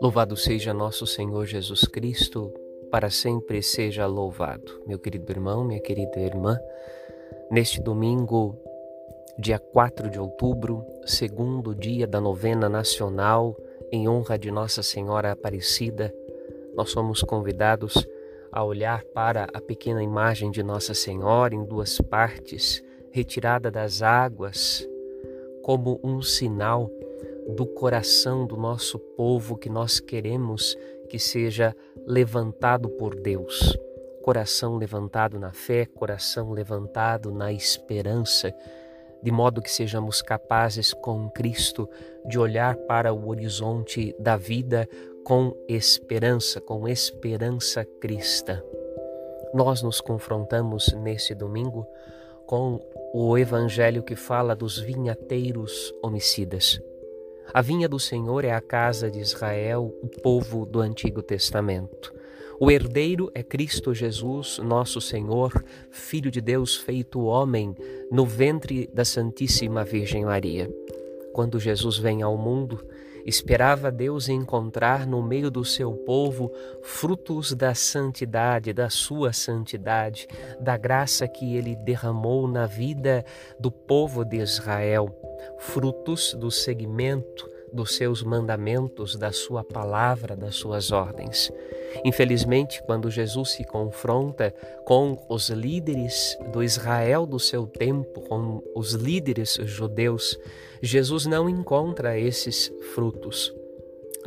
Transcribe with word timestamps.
Louvado 0.00 0.36
seja 0.36 0.74
nosso 0.74 1.06
Senhor 1.06 1.46
Jesus 1.46 1.86
Cristo, 1.86 2.52
para 2.90 3.08
sempre 3.08 3.62
seja 3.62 4.06
louvado. 4.06 4.82
Meu 4.86 4.98
querido 4.98 5.32
irmão, 5.32 5.64
minha 5.64 5.80
querida 5.80 6.20
irmã, 6.20 6.60
neste 7.50 7.80
domingo, 7.80 8.54
dia 9.38 9.58
4 9.58 10.10
de 10.10 10.20
outubro, 10.20 10.84
segundo 11.06 11.74
dia 11.74 12.06
da 12.06 12.20
novena 12.20 12.68
nacional 12.68 13.56
em 13.90 14.06
honra 14.06 14.38
de 14.38 14.50
Nossa 14.50 14.82
Senhora 14.82 15.32
Aparecida, 15.32 16.14
nós 16.76 16.90
somos 16.90 17.22
convidados 17.22 18.06
a 18.52 18.62
olhar 18.62 19.02
para 19.06 19.48
a 19.54 19.60
pequena 19.60 20.02
imagem 20.02 20.50
de 20.50 20.62
Nossa 20.62 20.92
Senhora 20.92 21.54
em 21.54 21.64
duas 21.64 21.98
partes, 21.98 22.83
retirada 23.14 23.70
das 23.70 24.02
águas, 24.02 24.84
como 25.62 26.00
um 26.02 26.20
sinal 26.20 26.90
do 27.54 27.64
coração 27.64 28.44
do 28.44 28.56
nosso 28.56 28.98
povo 28.98 29.56
que 29.56 29.70
nós 29.70 30.00
queremos 30.00 30.76
que 31.08 31.16
seja 31.16 31.76
levantado 32.04 32.88
por 32.88 33.14
Deus. 33.14 33.78
Coração 34.20 34.76
levantado 34.76 35.38
na 35.38 35.52
fé, 35.52 35.86
coração 35.86 36.50
levantado 36.50 37.30
na 37.30 37.52
esperança, 37.52 38.52
de 39.22 39.30
modo 39.30 39.62
que 39.62 39.70
sejamos 39.70 40.20
capazes 40.20 40.92
com 40.92 41.30
Cristo 41.30 41.88
de 42.26 42.36
olhar 42.36 42.74
para 42.74 43.14
o 43.14 43.28
horizonte 43.28 44.12
da 44.18 44.36
vida 44.36 44.88
com 45.24 45.54
esperança, 45.68 46.60
com 46.60 46.88
esperança 46.88 47.84
cristã. 48.00 48.60
Nós 49.54 49.82
nos 49.82 50.00
confrontamos 50.00 50.92
nesse 50.94 51.32
domingo 51.32 51.86
com 52.46 52.80
o 53.12 53.36
evangelho 53.38 54.02
que 54.02 54.16
fala 54.16 54.54
dos 54.54 54.78
vinhateiros 54.78 55.94
homicidas. 56.02 56.80
A 57.52 57.60
vinha 57.60 57.88
do 57.88 58.00
Senhor 58.00 58.44
é 58.44 58.52
a 58.52 58.60
casa 58.60 59.10
de 59.10 59.20
Israel, 59.20 59.94
o 60.02 60.08
povo 60.08 60.64
do 60.64 60.80
Antigo 60.80 61.22
Testamento. 61.22 62.12
O 62.58 62.70
herdeiro 62.70 63.30
é 63.34 63.42
Cristo 63.42 63.92
Jesus, 63.92 64.58
nosso 64.58 65.00
Senhor, 65.00 65.64
Filho 65.90 66.30
de 66.30 66.40
Deus 66.40 66.76
feito 66.76 67.24
homem, 67.24 67.74
no 68.10 68.24
ventre 68.24 68.88
da 68.92 69.04
Santíssima 69.04 69.84
Virgem 69.84 70.24
Maria. 70.24 70.70
Quando 71.34 71.58
Jesus 71.58 71.98
vem 71.98 72.22
ao 72.22 72.38
mundo, 72.38 72.86
esperava 73.26 73.90
Deus 73.90 74.28
encontrar 74.28 75.04
no 75.04 75.20
meio 75.20 75.50
do 75.50 75.64
seu 75.64 75.92
povo 75.92 76.48
frutos 76.80 77.52
da 77.52 77.74
santidade, 77.74 78.72
da 78.72 78.88
sua 78.88 79.32
santidade, 79.32 80.28
da 80.60 80.76
graça 80.76 81.26
que 81.26 81.56
ele 81.56 81.74
derramou 81.74 82.46
na 82.46 82.66
vida 82.66 83.24
do 83.58 83.68
povo 83.68 84.24
de 84.24 84.36
Israel, 84.36 85.12
frutos 85.58 86.34
do 86.34 86.52
segmento 86.52 87.50
dos 87.72 87.96
seus 87.96 88.22
mandamentos, 88.22 89.16
da 89.16 89.32
sua 89.32 89.64
palavra, 89.64 90.36
das 90.36 90.54
suas 90.54 90.92
ordens. 90.92 91.50
Infelizmente, 92.04 92.82
quando 92.82 93.10
Jesus 93.10 93.50
se 93.50 93.64
confronta 93.64 94.54
com 94.84 95.24
os 95.28 95.50
líderes 95.50 96.38
do 96.52 96.62
Israel 96.62 97.26
do 97.26 97.38
seu 97.38 97.66
tempo, 97.66 98.20
com 98.22 98.62
os 98.74 98.92
líderes 98.92 99.58
judeus, 99.62 100.38
Jesus 100.82 101.26
não 101.26 101.48
encontra 101.48 102.18
esses 102.18 102.72
frutos. 102.94 103.54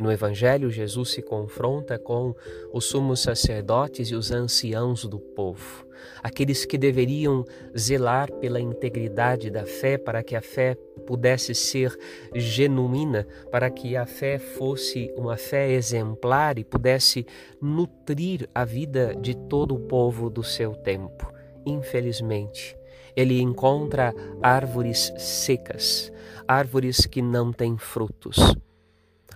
No 0.00 0.12
Evangelho, 0.12 0.70
Jesus 0.70 1.10
se 1.10 1.22
confronta 1.22 1.98
com 1.98 2.32
os 2.72 2.84
sumos 2.84 3.20
sacerdotes 3.20 4.08
e 4.10 4.14
os 4.14 4.30
anciãos 4.30 5.04
do 5.04 5.18
povo, 5.18 5.84
aqueles 6.22 6.64
que 6.64 6.78
deveriam 6.78 7.44
zelar 7.76 8.30
pela 8.34 8.60
integridade 8.60 9.50
da 9.50 9.66
fé, 9.66 9.98
para 9.98 10.22
que 10.22 10.36
a 10.36 10.40
fé 10.40 10.76
pudesse 11.04 11.52
ser 11.52 11.98
genuína, 12.32 13.26
para 13.50 13.68
que 13.70 13.96
a 13.96 14.06
fé 14.06 14.38
fosse 14.38 15.12
uma 15.16 15.36
fé 15.36 15.72
exemplar 15.72 16.60
e 16.60 16.64
pudesse 16.64 17.26
nutrir 17.60 18.48
a 18.54 18.64
vida 18.64 19.16
de 19.16 19.34
todo 19.34 19.74
o 19.74 19.80
povo 19.80 20.30
do 20.30 20.44
seu 20.44 20.76
tempo. 20.76 21.26
Infelizmente, 21.66 22.76
ele 23.16 23.40
encontra 23.40 24.14
árvores 24.40 25.12
secas, 25.18 26.12
árvores 26.46 27.04
que 27.04 27.20
não 27.20 27.52
têm 27.52 27.76
frutos 27.76 28.38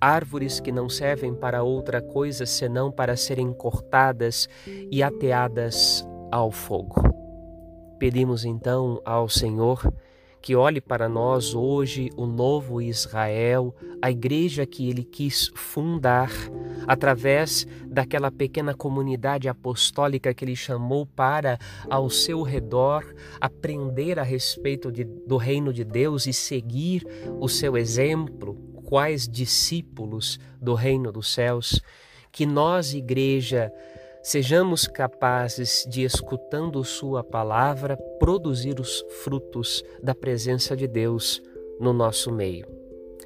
árvores 0.00 0.60
que 0.60 0.72
não 0.72 0.88
servem 0.88 1.34
para 1.34 1.62
outra 1.62 2.00
coisa 2.00 2.46
senão 2.46 2.90
para 2.90 3.16
serem 3.16 3.52
cortadas 3.52 4.48
e 4.90 5.02
ateadas 5.02 6.06
ao 6.30 6.50
fogo. 6.50 7.02
Pedimos 7.98 8.44
então 8.44 9.00
ao 9.04 9.28
Senhor 9.28 9.82
que 10.40 10.54
olhe 10.54 10.80
para 10.80 11.08
nós 11.08 11.54
hoje 11.54 12.10
o 12.16 12.26
novo 12.26 12.80
Israel, 12.80 13.74
a 14.00 14.10
igreja 14.10 14.64
que 14.64 14.88
ele 14.88 15.02
quis 15.02 15.50
fundar 15.54 16.30
através 16.86 17.66
daquela 17.86 18.30
pequena 18.30 18.72
comunidade 18.72 19.48
apostólica 19.48 20.32
que 20.32 20.44
ele 20.44 20.56
chamou 20.56 21.04
para 21.04 21.58
ao 21.90 22.08
seu 22.08 22.42
redor 22.42 23.04
aprender 23.40 24.18
a 24.18 24.22
respeito 24.22 24.92
de, 24.92 25.04
do 25.04 25.36
reino 25.36 25.72
de 25.72 25.84
Deus 25.84 26.26
e 26.26 26.32
seguir 26.32 27.04
o 27.40 27.48
seu 27.48 27.76
exemplo, 27.76 28.56
quais 28.88 29.28
discípulos 29.28 30.40
do 30.58 30.72
reino 30.72 31.12
dos 31.12 31.34
céus, 31.34 31.78
que 32.32 32.46
nós, 32.46 32.94
igreja, 32.94 33.70
sejamos 34.22 34.86
capazes 34.86 35.86
de, 35.90 36.04
escutando 36.04 36.82
Sua 36.82 37.22
palavra, 37.22 37.98
produzir 38.18 38.80
os 38.80 39.04
frutos 39.22 39.84
da 40.02 40.14
presença 40.14 40.74
de 40.74 40.88
Deus 40.88 41.42
no 41.78 41.92
nosso 41.92 42.32
meio. 42.32 42.66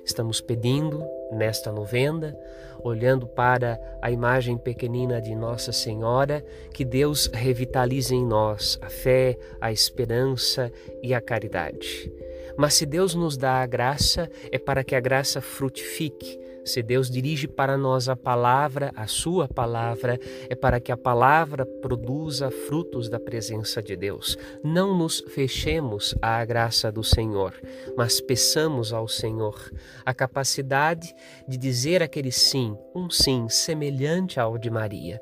Estamos 0.05 0.41
pedindo 0.41 1.01
nesta 1.31 1.71
novena, 1.71 2.37
olhando 2.83 3.29
para 3.29 3.79
a 4.03 4.11
imagem 4.11 4.59
pequenina 4.59 5.23
de 5.23 5.33
Nossa 5.33 5.71
Senhora, 5.71 6.45
que 6.75 6.85
Deus 6.85 7.31
revitalize 7.33 8.13
em 8.13 8.27
nós 8.27 8.81
a 8.83 8.91
fé, 8.91 9.39
a 9.61 9.71
esperança 9.71 10.73
e 11.05 11.15
a 11.15 11.21
caridade. 11.21 12.13
Mas 12.57 12.75
se 12.75 12.87
Deus 12.87 13.15
nos 13.15 13.37
dá 13.37 13.63
a 13.63 13.67
graça, 13.67 14.31
é 14.51 14.59
para 14.59 14.85
que 14.85 14.95
a 14.95 15.01
graça 15.01 15.41
frutifique. 15.41 16.41
Se 16.65 16.81
Deus 16.81 17.11
dirige 17.11 17.49
para 17.49 17.77
nós 17.77 18.09
a 18.09 18.15
palavra, 18.15 18.93
a 18.95 19.09
Sua 19.09 19.49
palavra, 19.49 20.19
é 20.49 20.55
para 20.55 20.79
que 20.79 20.93
a 20.93 20.97
palavra 20.97 21.67
produza 21.67 22.51
frutos 22.51 23.09
da 23.09 23.19
presença 23.19 23.83
de 23.83 23.97
Deus. 23.97 24.39
Não 24.63 24.97
nos 24.97 25.25
fechemos 25.29 26.15
à 26.23 26.45
graça 26.45 26.93
do 26.93 27.03
Senhor, 27.03 27.53
mas 27.97 28.21
peçamos 28.21 28.93
ao 28.93 29.09
Senhor 29.09 29.73
a 30.05 30.15
capacidade 30.15 31.13
de 31.49 31.59
dizer 31.59 32.01
aquele 32.01 32.31
sim, 32.31 32.77
um 32.95 33.11
sim 33.11 33.49
semelhante 33.49 34.39
ao 34.39 34.57
de 34.57 34.71
Maria. 34.71 35.21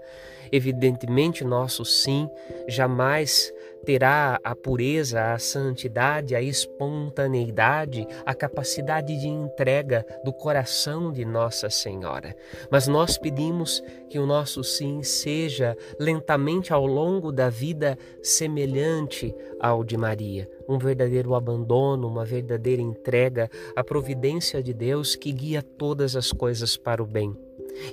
Evidentemente, 0.52 1.44
nosso 1.44 1.84
sim 1.84 2.28
jamais 2.68 3.52
terá 3.84 4.38
a 4.44 4.54
pureza, 4.54 5.32
a 5.32 5.38
santidade, 5.38 6.34
a 6.34 6.42
espontaneidade, 6.42 8.06
a 8.24 8.34
capacidade 8.34 9.18
de 9.18 9.26
entrega 9.26 10.04
do 10.24 10.32
coração 10.32 11.12
de 11.12 11.24
Nossa 11.24 11.70
Senhora. 11.70 12.36
Mas 12.70 12.86
nós 12.86 13.16
pedimos 13.16 13.82
que 14.08 14.18
o 14.18 14.26
nosso 14.26 14.62
sim 14.62 15.02
seja 15.02 15.76
lentamente 15.98 16.72
ao 16.72 16.86
longo 16.86 17.32
da 17.32 17.48
vida 17.48 17.98
semelhante 18.22 19.34
ao 19.58 19.84
de 19.84 19.96
Maria, 19.96 20.48
um 20.68 20.78
verdadeiro 20.78 21.34
abandono, 21.34 22.08
uma 22.08 22.24
verdadeira 22.24 22.82
entrega 22.82 23.50
à 23.74 23.82
providência 23.82 24.62
de 24.62 24.72
Deus 24.72 25.16
que 25.16 25.32
guia 25.32 25.62
todas 25.62 26.16
as 26.16 26.32
coisas 26.32 26.76
para 26.76 27.02
o 27.02 27.06
bem 27.06 27.36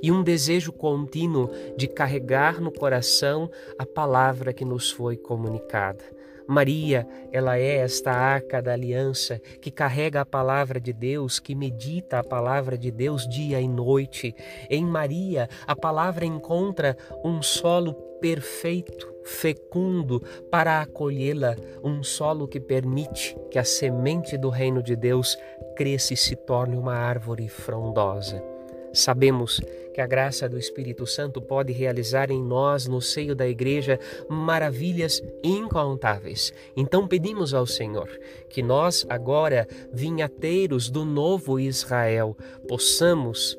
e 0.02 0.12
um 0.12 0.24
desejo 0.24 0.72
contínuo 0.72 1.50
de 1.78 1.88
carregar 1.88 2.62
no 2.62 2.72
coração 2.72 3.50
a 3.78 3.86
palavra 3.86 4.54
que 4.54 4.66
nos 4.66 4.92
foi 4.92 5.18
comunicada. 5.18 6.04
Maria, 6.48 7.06
ela 7.30 7.58
é 7.60 7.78
esta 7.78 8.12
arca 8.12 8.62
da 8.62 8.72
aliança 8.72 9.38
que 9.62 9.70
carrega 9.70 10.22
a 10.22 10.26
palavra 10.26 10.80
de 10.80 10.94
Deus, 10.94 11.40
que 11.40 11.54
medita 11.54 12.20
a 12.20 12.24
palavra 12.24 12.78
de 12.78 12.90
Deus 12.90 13.28
dia 13.28 13.60
e 13.60 13.68
noite. 13.68 14.34
Em 14.70 14.86
Maria, 14.86 15.50
a 15.68 15.76
palavra 15.76 16.26
encontra 16.26 16.96
um 17.24 17.42
solo 17.42 17.94
perfeito, 18.22 19.14
fecundo 19.26 20.22
para 20.50 20.82
acolhê-la, 20.82 21.56
um 21.84 22.02
solo 22.02 22.48
que 22.48 22.62
permite 22.62 23.38
que 23.52 23.60
a 23.60 23.64
semente 23.66 24.38
do 24.38 24.50
reino 24.50 24.82
de 24.82 24.96
Deus 24.96 25.38
cresça 25.76 26.14
e 26.14 26.18
se 26.18 26.36
torne 26.36 26.78
uma 26.78 26.96
árvore 26.96 27.50
frondosa. 27.50 28.57
Sabemos 28.98 29.62
que 29.94 30.02
a 30.02 30.08
graça 30.08 30.50
do 30.50 30.58
Espírito 30.58 31.06
Santo 31.06 31.40
pode 31.40 31.72
realizar 31.72 32.32
em 32.32 32.42
nós, 32.42 32.88
no 32.88 33.00
seio 33.00 33.36
da 33.36 33.48
Igreja, 33.48 34.00
maravilhas 34.28 35.22
incontáveis. 35.44 36.52
Então 36.76 37.08
pedimos 37.08 37.54
ao 37.54 37.68
Senhor 37.68 38.10
que 38.50 38.64
nós, 38.64 39.06
agora, 39.08 39.68
vinhateiros 39.94 40.90
do 40.90 41.06
novo 41.06 41.60
Israel, 41.60 42.36
possamos 42.68 43.56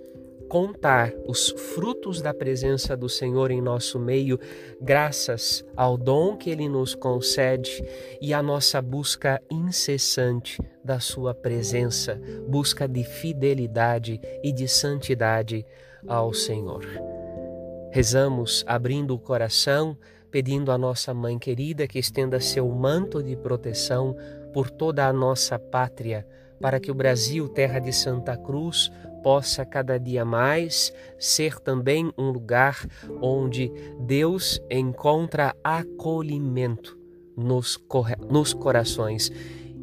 contar 0.48 1.12
os 1.26 1.50
frutos 1.50 2.22
da 2.22 2.32
presença 2.32 2.96
do 2.96 3.08
Senhor 3.08 3.50
em 3.50 3.60
nosso 3.60 3.98
meio, 3.98 4.38
graças 4.80 5.64
ao 5.76 5.96
dom 5.96 6.36
que 6.36 6.50
Ele 6.50 6.68
nos 6.68 6.94
concede 6.94 7.84
e 8.20 8.32
à 8.32 8.42
nossa 8.42 8.80
busca 8.80 9.40
incessante 9.50 10.60
da 10.82 10.98
Sua 10.98 11.34
presença, 11.34 12.20
busca 12.48 12.88
de 12.88 13.04
fidelidade 13.04 14.20
e 14.42 14.50
de 14.50 14.66
santidade 14.66 15.64
ao 16.06 16.32
Senhor. 16.32 16.84
Rezamos 17.90 18.64
abrindo 18.66 19.14
o 19.14 19.18
coração, 19.18 19.96
pedindo 20.30 20.70
à 20.70 20.78
nossa 20.78 21.14
Mãe 21.14 21.38
querida 21.38 21.86
que 21.86 21.98
estenda 21.98 22.40
seu 22.40 22.68
manto 22.68 23.22
de 23.22 23.36
proteção 23.36 24.14
por 24.52 24.70
toda 24.70 25.06
a 25.06 25.12
nossa 25.12 25.58
pátria, 25.58 26.26
para 26.60 26.80
que 26.80 26.90
o 26.90 26.94
Brasil, 26.94 27.48
terra 27.48 27.78
de 27.78 27.92
Santa 27.92 28.36
Cruz, 28.36 28.90
possa 29.22 29.64
cada 29.64 29.98
dia 29.98 30.24
mais 30.24 30.92
ser 31.18 31.58
também 31.58 32.12
um 32.16 32.30
lugar 32.30 32.86
onde 33.20 33.70
Deus 34.00 34.60
encontra 34.70 35.54
acolhimento 35.62 36.98
nos, 37.36 37.78
nos 38.30 38.54
corações 38.54 39.30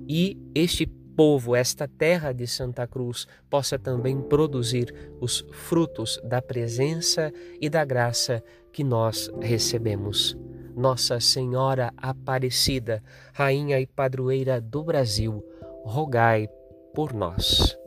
e 0.08 0.38
este 0.54 0.86
povo, 0.86 1.56
esta 1.56 1.88
terra 1.88 2.34
de 2.34 2.46
Santa 2.46 2.86
Cruz, 2.86 3.26
possa 3.50 3.80
também 3.80 4.22
produzir 4.22 4.94
os 5.22 5.46
frutos 5.52 6.20
da 6.24 6.42
presença 6.42 7.32
e 7.60 7.70
da 7.70 7.86
graça 7.86 8.44
que 8.72 8.84
nós 8.84 9.32
recebemos. 9.42 10.38
Nossa 10.76 11.22
Senhora 11.22 11.94
Aparecida, 11.96 13.02
Rainha 13.34 13.80
e 13.80 13.88
Padroeira 13.88 14.60
do 14.60 14.84
Brasil, 14.84 15.42
rogai 15.86 16.50
por 16.96 17.14
nós. 17.14 17.78